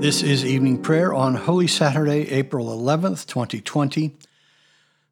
[0.00, 4.14] This is evening prayer on Holy Saturday, April 11th, 2020.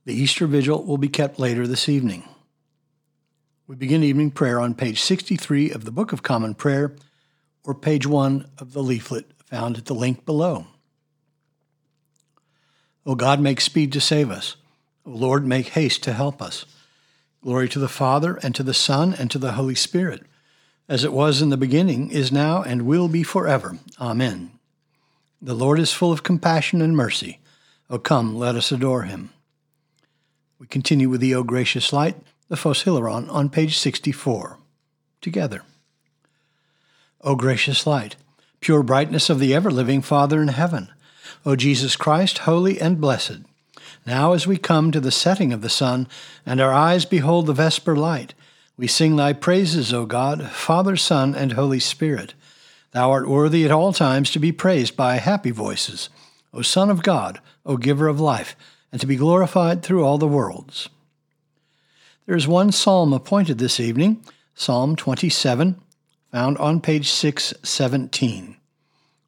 [0.04, 2.22] The Easter Vigil will be kept later this evening.
[3.66, 6.94] We begin evening prayer on page 63 of the Book of Common Prayer
[7.64, 10.68] or page 1 of the leaflet found at the link below.
[13.04, 14.54] O God, make speed to save us.
[15.04, 16.64] O Lord, make haste to help us.
[17.42, 20.22] Glory to the Father, and to the Son, and to the Holy Spirit,
[20.88, 23.78] as it was in the beginning, is now, and will be forever.
[24.00, 24.55] Amen.
[25.40, 27.40] The Lord is full of compassion and mercy.
[27.90, 29.30] O come, let us adore him.
[30.58, 32.16] We continue with the O gracious light,
[32.48, 34.58] the Hilaron, on page 64.
[35.20, 35.62] Together.
[37.20, 38.16] O gracious light,
[38.60, 40.88] pure brightness of the ever living Father in heaven,
[41.44, 43.40] O Jesus Christ, holy and blessed,
[44.06, 46.06] now as we come to the setting of the sun,
[46.44, 48.34] and our eyes behold the vesper light,
[48.76, 52.34] we sing thy praises, O God, Father, Son, and Holy Spirit.
[52.96, 56.08] Thou art worthy at all times to be praised by happy voices,
[56.54, 58.56] O Son of God, O Giver of life,
[58.90, 60.88] and to be glorified through all the worlds.
[62.24, 64.24] There is one psalm appointed this evening,
[64.54, 65.78] Psalm 27,
[66.32, 68.56] found on page 617.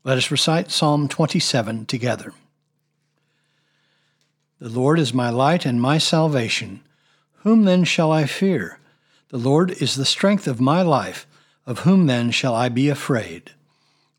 [0.02, 2.32] Let us recite Psalm 27 together.
[4.62, 6.80] The Lord is my light and my salvation.
[7.42, 8.78] Whom then shall I fear?
[9.28, 11.26] The Lord is the strength of my life.
[11.66, 13.52] Of whom then shall I be afraid?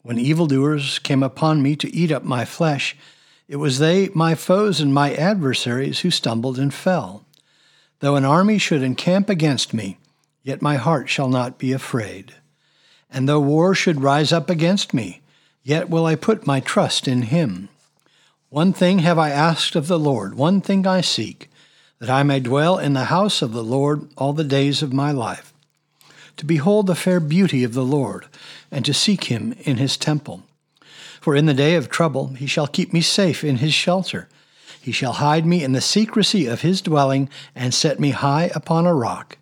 [0.01, 2.95] When evildoers came upon me to eat up my flesh,
[3.47, 7.25] it was they, my foes and my adversaries, who stumbled and fell.
[7.99, 9.97] Though an army should encamp against me,
[10.43, 12.33] yet my heart shall not be afraid.
[13.09, 15.21] And though war should rise up against me,
[15.63, 17.67] yet will I put my trust in him.
[18.49, 21.49] One thing have I asked of the Lord, one thing I seek,
[21.99, 25.11] that I may dwell in the house of the Lord all the days of my
[25.11, 25.48] life
[26.39, 28.25] to behold the fair beauty of the Lord,
[28.71, 30.43] and to seek him in his temple.
[31.19, 34.29] For in the day of trouble he shall keep me safe in his shelter.
[34.81, 38.87] He shall hide me in the secrecy of his dwelling, and set me high upon
[38.87, 39.37] a rock.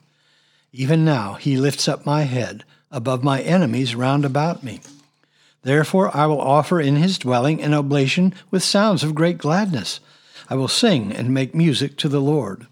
[0.74, 4.82] Even now he lifts up my head above my enemies round about me.
[5.62, 10.00] Therefore I will offer in his dwelling an oblation with sounds of great gladness.
[10.50, 12.66] I will sing and make music to the Lord.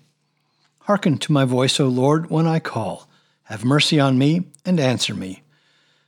[0.79, 3.07] Hearken to my voice, O Lord, when I call.
[3.45, 5.44] Have mercy on me and answer me.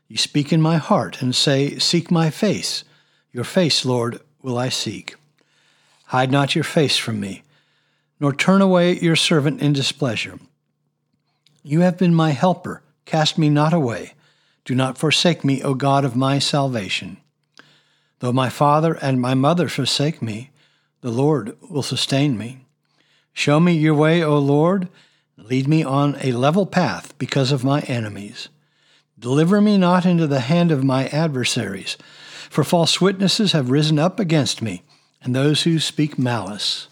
[0.08, 2.84] You speak in my heart and say, Seek my face.
[3.31, 5.16] Your face, Lord, will I seek.
[6.06, 7.44] Hide not your face from me,
[8.20, 10.40] nor turn away your servant in displeasure.
[11.62, 12.81] You have been my helper.
[13.06, 14.14] Cast me not away.
[14.66, 17.18] Do not forsake me, O God of my salvation.
[18.20, 20.50] Though my father and my mother forsake me,
[21.02, 22.66] the Lord will sustain me.
[23.31, 24.88] Show me your way, O Lord
[25.38, 28.50] Lead me on a level path because of my enemies.
[29.20, 31.96] Deliver me not into the hand of my adversaries,
[32.50, 34.81] for false witnesses have risen up against me,
[35.22, 36.88] and those who speak malice.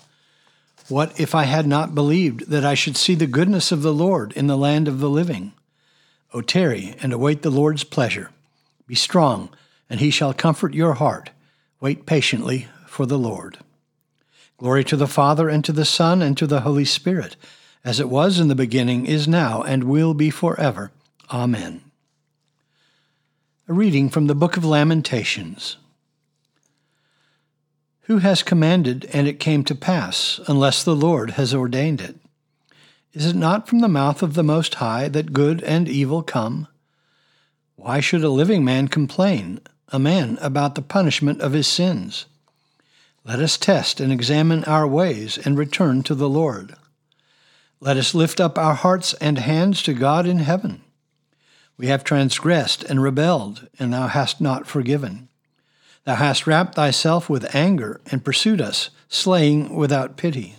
[0.89, 4.31] What if I had not believed that I should see the goodness of the Lord
[4.33, 5.53] in the land of the living?
[6.31, 8.29] O tarry and await the Lord's pleasure.
[8.85, 9.49] Be strong,
[9.89, 11.31] and he shall comfort your heart.
[11.81, 13.57] Wait patiently for the Lord.
[14.57, 17.35] Glory to the Father, and to the Son, and to the Holy Spirit
[17.85, 20.91] as it was in the beginning, is now, and will be forever.
[21.31, 21.81] Amen.
[23.67, 25.77] A reading from the Book of Lamentations.
[28.01, 32.15] Who has commanded, and it came to pass, unless the Lord has ordained it?
[33.13, 36.67] Is it not from the mouth of the Most High that good and evil come?
[37.75, 39.59] Why should a living man complain,
[39.89, 42.25] a man about the punishment of his sins?
[43.23, 46.75] Let us test and examine our ways and return to the Lord.
[47.79, 50.81] Let us lift up our hearts and hands to God in heaven.
[51.77, 55.27] We have transgressed and rebelled, and thou hast not forgiven.
[56.05, 60.55] Thou hast wrapped thyself with anger and pursued us, slaying without pity.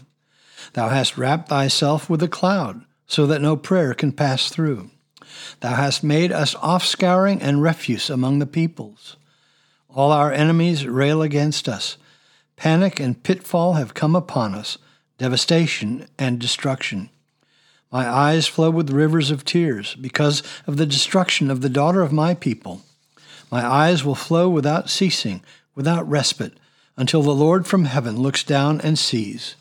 [0.75, 4.91] Thou hast wrapped thyself with a cloud, so that no prayer can pass through.
[5.61, 9.17] Thou hast made us offscouring and refuse among the peoples.
[9.89, 11.97] All our enemies rail against us.
[12.57, 14.77] Panic and pitfall have come upon us
[15.19, 17.09] devastation, and destruction.
[17.91, 22.13] My eyes flow with rivers of tears because of the destruction of the daughter of
[22.13, 22.83] my people.
[23.51, 25.43] My eyes will flow without ceasing,
[25.75, 26.59] without respite,
[26.97, 29.55] until the Lord from heaven looks down and sees.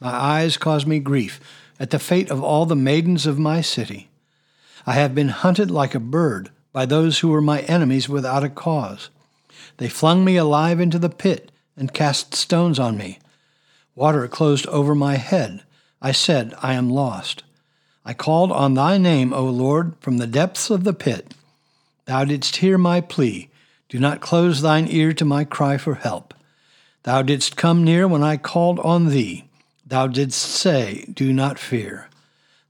[0.00, 1.40] My eyes cause me grief
[1.78, 4.08] at the fate of all the maidens of my city.
[4.86, 8.48] I have been hunted like a bird by those who were my enemies without a
[8.48, 9.10] cause.
[9.76, 13.18] They flung me alive into the pit and cast stones on me.
[14.00, 15.62] Water closed over my head.
[16.00, 17.42] I said, I am lost.
[18.02, 21.34] I called on thy name, O Lord, from the depths of the pit.
[22.06, 23.50] Thou didst hear my plea.
[23.90, 26.32] Do not close thine ear to my cry for help.
[27.02, 29.44] Thou didst come near when I called on thee.
[29.84, 32.08] Thou didst say, Do not fear.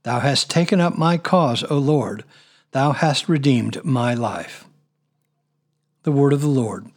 [0.03, 2.25] Thou hast taken up my cause, O Lord.
[2.73, 4.65] Thou hast redeemed my life.
[6.03, 6.89] The word of the Lord.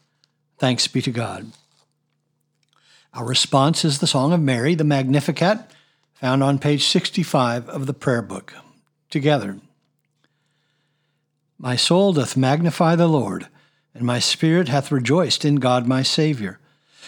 [0.58, 1.52] Thanks be to God.
[3.16, 5.60] Our response is the Song of Mary, the Magnificat,
[6.16, 8.56] found on page 65 of the prayer book.
[9.12, 9.60] Together.
[11.60, 13.48] My soul doth magnify the Lord,
[13.94, 16.58] and my spirit hath rejoiced in God my Saviour,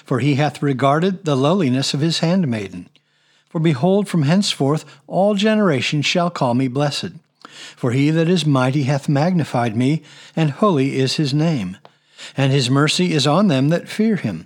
[0.04, 2.88] for he hath regarded the lowliness of his handmaiden.
[3.50, 7.14] For behold, from henceforth all generations shall call me blessed.
[7.76, 10.04] For he that is mighty hath magnified me,
[10.36, 11.78] and holy is his name.
[12.38, 14.46] And his mercy is on them that fear him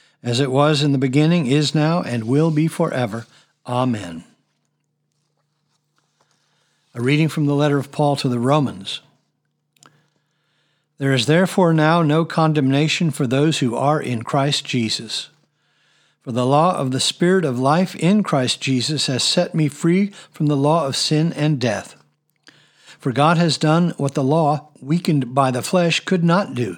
[0.23, 3.25] as it was in the beginning, is now, and will be forever.
[3.65, 4.23] Amen.
[6.93, 9.01] A reading from the letter of Paul to the Romans.
[10.97, 15.29] There is therefore now no condemnation for those who are in Christ Jesus.
[16.21, 20.11] For the law of the Spirit of life in Christ Jesus has set me free
[20.31, 21.95] from the law of sin and death.
[22.99, 26.77] For God has done what the law, weakened by the flesh, could not do,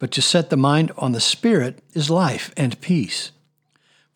[0.00, 3.30] but to set the mind on the Spirit is life and peace.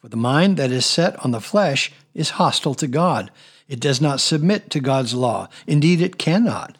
[0.00, 3.30] For the mind that is set on the flesh is hostile to God.
[3.68, 5.48] It does not submit to God's law.
[5.66, 6.76] Indeed, it cannot.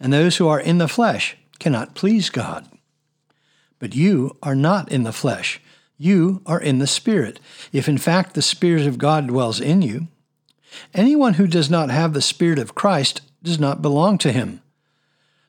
[0.00, 2.66] And those who are in the flesh cannot please God.
[3.78, 5.60] But you are not in the flesh.
[5.98, 7.40] You are in the Spirit,
[7.72, 10.08] if in fact the Spirit of God dwells in you.
[10.94, 14.62] Anyone who does not have the Spirit of Christ does not belong to him.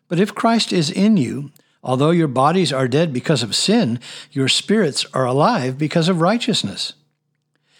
[0.08, 1.52] But if Christ is in you,
[1.84, 4.00] although your bodies are dead because of sin,
[4.32, 6.94] your spirits are alive because of righteousness.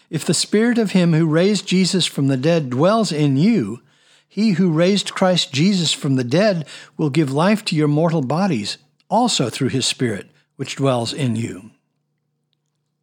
[0.10, 3.82] If the Spirit of Him who raised Jesus from the dead dwells in you,
[4.28, 6.68] He who raised Christ Jesus from the dead
[6.98, 8.78] will give life to your mortal bodies,
[9.10, 11.72] also through His Spirit which dwells in you.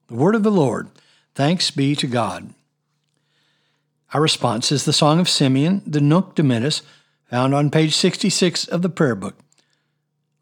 [0.09, 0.89] The word of the Lord.
[1.35, 2.53] Thanks be to God.
[4.13, 6.83] Our response is the Song of Simeon, the Nunc Dimittis,
[7.31, 9.37] found on page 66 of the prayer book.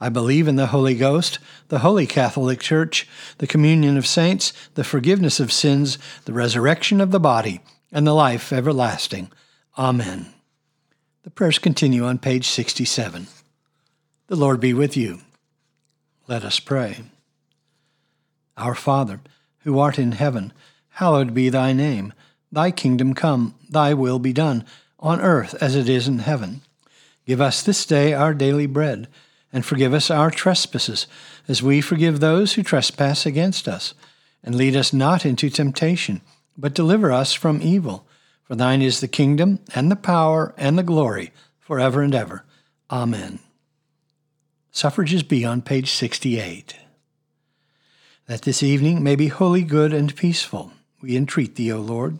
[0.00, 3.08] I believe in the Holy Ghost, the Holy Catholic Church,
[3.38, 7.60] the communion of saints, the forgiveness of sins, the resurrection of the body,
[7.92, 9.30] and the life everlasting.
[9.78, 10.26] Amen.
[11.22, 13.28] The prayers continue on page 67.
[14.26, 15.20] The Lord be with you.
[16.26, 17.04] Let us pray.
[18.56, 19.20] Our Father,
[19.60, 20.52] who art in heaven,
[20.90, 22.12] hallowed be thy name.
[22.52, 24.64] Thy kingdom come, thy will be done,
[24.98, 26.62] on earth as it is in heaven.
[27.26, 29.08] Give us this day our daily bread,
[29.54, 31.06] and forgive us our trespasses,
[31.48, 33.94] as we forgive those who trespass against us.
[34.42, 36.20] And lead us not into temptation,
[36.58, 38.06] but deliver us from evil.
[38.42, 42.44] For thine is the kingdom, and the power, and the glory, forever and ever.
[42.90, 43.38] Amen.
[44.70, 46.74] Suffrages B on page 68.
[48.26, 50.72] that this evening may be holy good and peaceful.
[51.02, 52.18] We entreat thee, O Lord.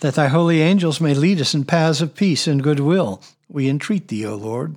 [0.00, 3.22] That thy holy angels may lead us in paths of peace and goodwill.
[3.48, 4.76] We entreat thee, O Lord.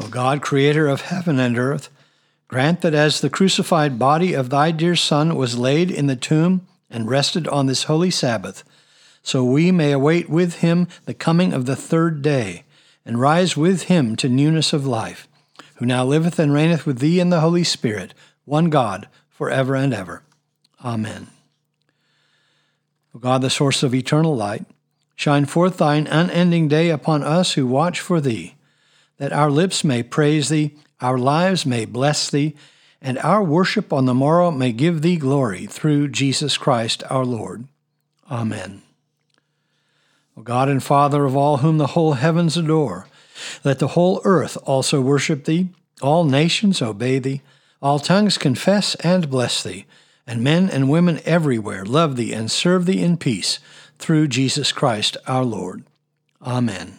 [0.00, 1.88] O God, creator of heaven and earth,
[2.48, 6.66] grant that as the crucified body of thy dear Son was laid in the tomb
[6.90, 8.62] and rested on this holy Sabbath,
[9.22, 12.64] so we may await with him the coming of the third day,
[13.04, 15.28] and rise with him to newness of life
[15.76, 19.74] who now liveth and reigneth with thee in the Holy Spirit, one God, for ever
[19.74, 20.22] and ever.
[20.84, 21.28] Amen.
[23.14, 24.64] O God, the source of eternal light,
[25.14, 28.55] shine forth thine unending day upon us who watch for thee,
[29.18, 32.54] that our lips may praise thee, our lives may bless thee,
[33.00, 37.66] and our worship on the morrow may give thee glory through Jesus Christ our Lord.
[38.30, 38.82] Amen.
[40.36, 43.06] O God and Father of all whom the whole heavens adore,
[43.64, 45.68] let the whole earth also worship thee,
[46.02, 47.42] all nations obey thee,
[47.80, 49.86] all tongues confess and bless thee,
[50.26, 53.58] and men and women everywhere love thee and serve thee in peace,
[53.98, 55.84] through Jesus Christ our Lord.
[56.42, 56.98] Amen.